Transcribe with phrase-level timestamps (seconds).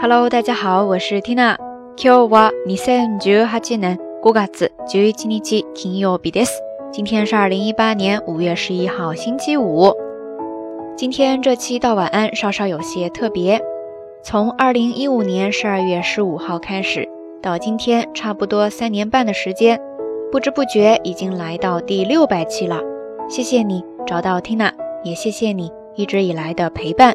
[0.00, 1.55] Hello，大家好，我是 Tina。
[1.95, 6.51] 今日は二千十八年五月十一日金曜日です。
[6.91, 9.93] 今天是二零一八年五月十一号星期五。
[10.97, 13.61] 今天这期到晚安稍稍有些特别。
[14.23, 17.07] 从二零一五年十二月十五号开始，
[17.41, 19.79] 到今天差不多三年半的时间，
[20.31, 22.81] 不知不觉已经来到第六百期了。
[23.29, 24.71] 谢谢你找到 Tina，
[25.03, 27.13] 也谢谢你一直以来的陪伴。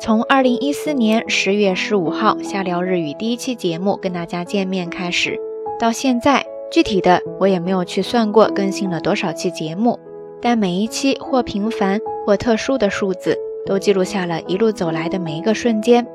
[0.00, 5.36] 从二零一四年十月十五号瞎聊日语第一期节目跟大家见面开始，
[5.78, 9.98] 到现在具体的我也没有去算过更新了多少期节目，
[10.40, 16.06] 但每一期或平凡或特殊的数字都记录下了一路走来的每一个瞬间。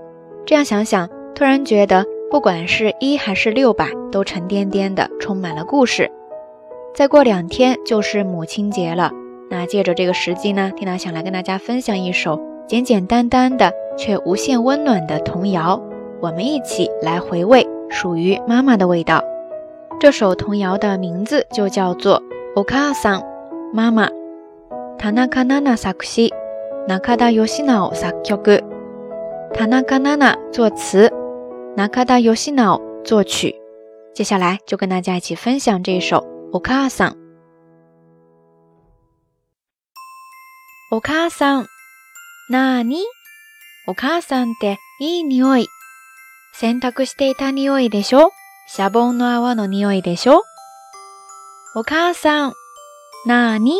[0.45, 6.09] 这样想想，突然觉得不管是一还是六百，都沉甸甸的充满了故事。
[6.95, 9.11] 再过两天就是母亲节了，
[9.49, 12.52] 那借着这个时机呢，缇娜想来跟大家分享一首。
[12.66, 15.80] 简简单单的却无限温暖的童谣，
[16.20, 19.22] 我们一起来回味属于妈妈的味道。
[20.00, 22.20] 这首童谣的名字就叫做《
[22.54, 23.22] お母さん
[23.72, 24.06] 妈妈》。
[24.98, 26.30] 田中奈々作詞、
[26.86, 28.64] 中田義直作曲。
[29.54, 31.10] 田中奈々作词，
[31.76, 33.54] 中田義直作曲。
[34.14, 36.18] 接下来就跟大家一起分享这首《
[36.52, 37.12] お母さん》。
[40.90, 41.71] お母さん。
[42.49, 43.01] なーに？
[43.87, 45.67] お母さんっていい匂い。
[46.53, 48.31] 洗濯していた匂いでしょ？
[48.67, 50.43] シャボンの泡の匂いでしょ？
[51.75, 52.53] お母さん。
[53.25, 53.77] なーに？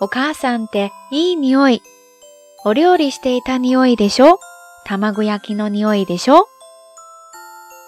[0.00, 1.82] お母さんっていい匂い。
[2.64, 4.40] お料理していた匂いでしょ？
[4.84, 6.48] 卵焼きの匂いでしょ？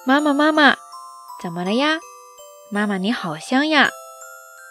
[0.07, 0.77] 妈妈妈妈，
[1.43, 1.99] 怎么了呀？
[2.71, 3.91] 妈妈你好香呀！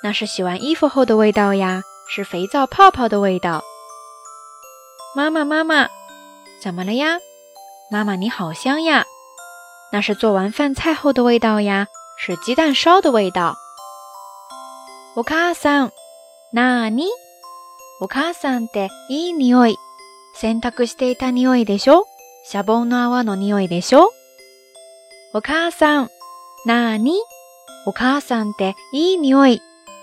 [0.04, 3.64] 那是洗完衣服后的味道呀，是肥皂泡泡的味道。
[5.18, 5.90] 妈妈，妈妈，
[6.62, 7.18] 怎么了呀？
[7.90, 9.04] 妈妈你好香呀，
[9.92, 11.88] 那是做完饭菜后的味道呀，
[12.20, 13.56] 是鸡蛋烧的味道。
[15.16, 15.92] お母さん、
[16.54, 17.08] なに？
[18.00, 19.76] お母さんっていい匂い。
[20.36, 22.06] 洗濯していた匂いでしょ？
[22.46, 24.12] シャボンの泡の匂いでしょ？
[25.34, 26.10] お母さん、
[26.68, 27.20] なに？
[27.88, 29.62] お母さんっていい匂い。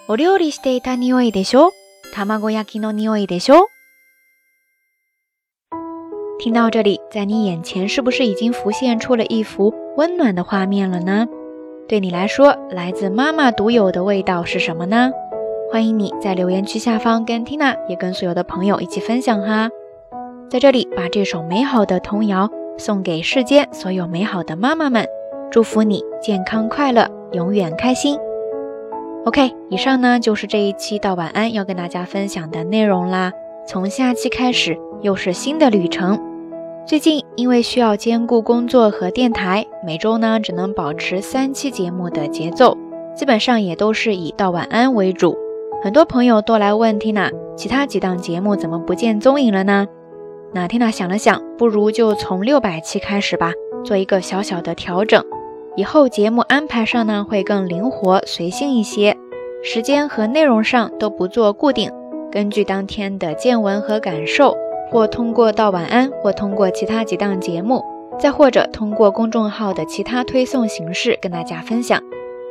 [0.09, 1.71] お料理していた匂いでしょ？
[2.15, 3.69] 卵焼きの匂いでしょ？
[6.37, 11.27] 听到这里，在你眼前是不是已经浮现出了一幅温暖的画面了呢？
[11.89, 15.13] 对你来说，来自妈妈独有的味道是什么呢？
[15.71, 19.71] 欢迎你在留言区下方跟 Tina 也跟所有的朋友一起分享哈。
[20.51, 25.07] 在这里，把这首美好的童谣送给世间所有美好的妈妈们，
[25.51, 28.19] 祝福你健康快乐，永远开心。
[29.25, 33.33] OK，以上呢就是这一期到晚安要跟大家分享的内容啦。
[33.67, 34.77] 从下期开始。
[35.05, 36.19] 又是新的旅程。
[36.87, 42.77] 最近因为需要兼顾工作和电台，每周呢只能保持三期节目的节奏，
[43.15, 45.37] 基本上也都是以道晚安为主。
[45.83, 49.87] 很多朋友都来问 Tina，其他几档节目怎么不见踪影了呢？
[50.55, 53.53] 那 Tina 想了想，不如就从六百期开始吧，
[53.85, 55.23] 做一个小小的调整。
[55.77, 59.15] 以后节目安排上呢会更灵活随性一些，
[59.63, 61.91] 时间和内容上都不做固定，
[62.33, 64.57] 根据当天的见闻和感受。
[64.91, 67.83] 或通过道晚安，或通过其他几档节目，
[68.19, 72.01] 再或者通过公众号的其他推送形式跟大家分享。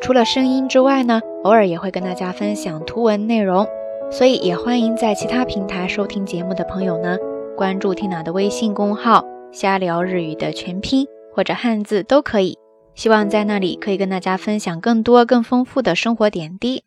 [0.02, 3.66] 除了声音之外呢，偶尔也会跟大家分享图文内容。
[4.12, 7.18] 所以也欢迎在其他平台收听节目的朋友呢，
[7.58, 12.58] 关注 Tina 的微信公号“瞎聊日语”的全拼或者汉字都可以。
[12.94, 16.84] 希望在那里可以跟大家分享更多更丰富的生活点滴。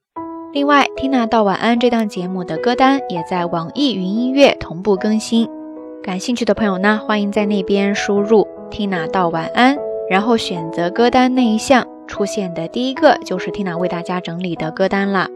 [0.56, 5.46] 另外，Tina 到晚安这档节目的歌单也在网易云音乐同步更新。
[6.02, 9.76] 感兴趣的朋友呢，欢迎在那边输入 Tina 到晚安，
[10.08, 15.28] 然后选择歌单那一项，出现的第一个就是 Tina 为大家整理的歌单了。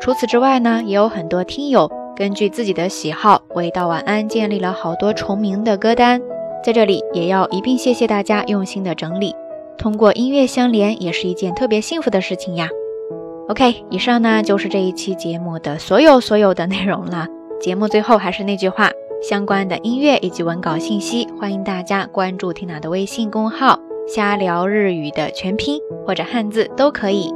[0.00, 6.22] 除此之外呢，也有很多听友根据自己的喜好为道晚安建立了好多重名的歌单，
[6.64, 9.34] 在这里也要一并谢谢大家用心的整理。
[9.76, 12.68] 通过音乐相连，也是一件特别幸福的事情呀。
[13.50, 17.26] OK，以上呢就是这一期节目的所有所有的内容了。
[17.60, 18.88] 节目最后还是那句话，
[19.20, 23.76] 相关的音乐以及文稿信息，欢迎大家关注 Tina 的微信公号
[24.06, 27.34] “瞎聊日语”的全拼或者汉字都可以。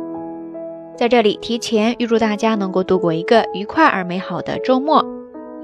[0.96, 5.04] 在这里提前预祝大家能够度过一个愉快而美好的周末，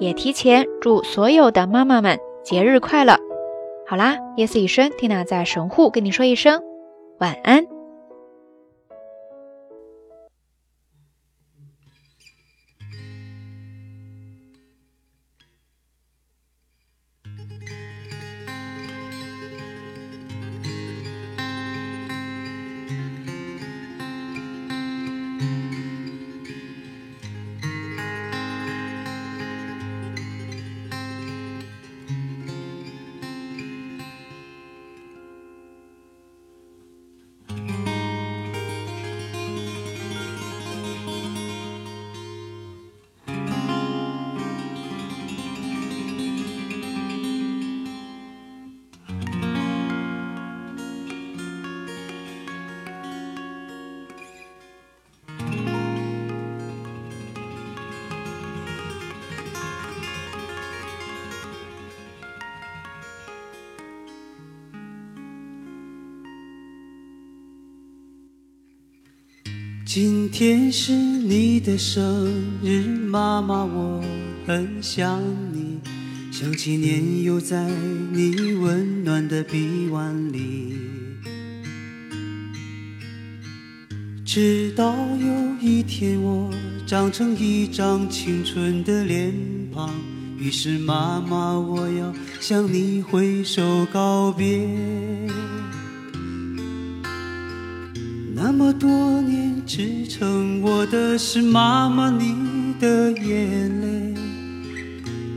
[0.01, 3.17] 也提前祝所有的妈妈们节日快乐。
[3.87, 6.61] 好啦，夜色已深，Tina 在神户跟你说一声
[7.21, 7.65] 晚安。
[69.93, 72.33] 今天是你的生
[72.63, 74.01] 日，妈妈，我
[74.47, 75.21] 很想
[75.53, 75.81] 你，
[76.31, 77.69] 想起年幼在
[78.13, 80.77] 你温暖的臂弯里。
[84.25, 86.49] 直到有一天，我
[86.87, 89.35] 长成一张青春的脸
[89.75, 89.91] 庞，
[90.39, 94.69] 于是妈妈，我要向你挥手告别。
[98.43, 98.89] 那么多
[99.21, 104.15] 年，支撑我的是妈妈你的眼泪，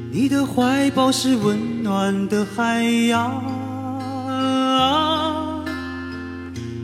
[0.10, 3.44] 你的怀抱是温暖的海洋，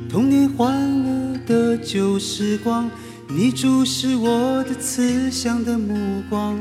[0.09, 0.75] 童年欢
[1.05, 2.91] 乐的旧时光，
[3.29, 6.59] 你注视我的慈祥的目光，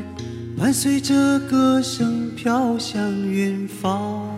[0.57, 4.38] 伴随着歌声飘向远方。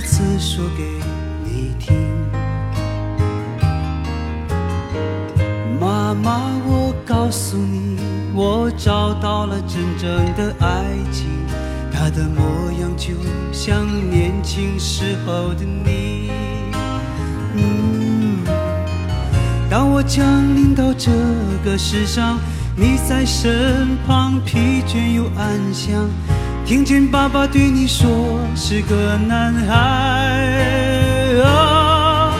[0.00, 0.82] 一次说给
[1.44, 1.94] 你听。
[5.78, 7.98] 妈妈，我告诉你，
[8.32, 11.26] 我找到了真正的爱情，
[11.92, 13.12] 它的模样就
[13.52, 16.30] 像年轻时候的你。
[19.68, 20.24] 当我降
[20.56, 21.10] 临到这
[21.62, 22.38] 个世上，
[22.74, 26.08] 你在身旁，疲倦又安详。
[26.70, 29.74] 听见爸爸对你说是个男孩
[31.42, 32.32] 啊。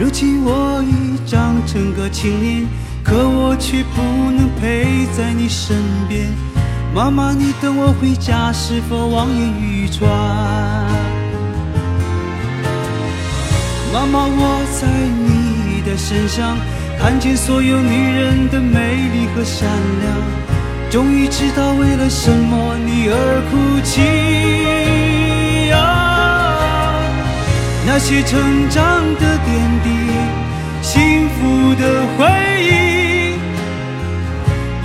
[0.00, 2.66] 如今我已长成个青年，
[3.04, 4.00] 可我却不
[4.30, 5.76] 能陪在你身
[6.08, 6.26] 边。
[6.94, 10.08] 妈妈，你等我回家，是否望眼欲穿？
[13.92, 15.82] 妈妈，我在你。
[15.84, 16.56] 的身上
[16.98, 19.68] 看见所有女人的美丽和善
[20.00, 20.16] 良，
[20.92, 27.00] 终于知道为了什么你而哭泣啊！
[27.86, 29.48] 那些成长的点
[29.82, 29.88] 滴，
[30.82, 32.28] 幸福的回
[32.62, 33.38] 忆，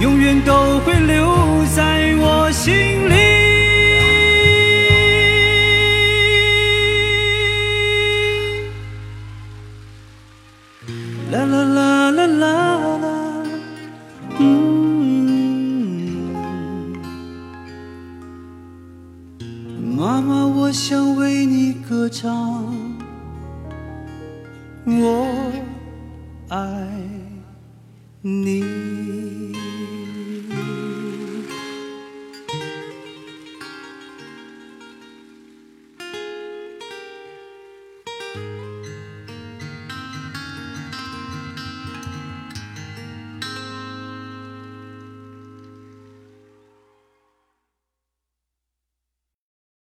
[0.01, 2.73] 永远都会留在我心
[3.09, 3.13] 里。
[11.33, 11.86] 啦啦啦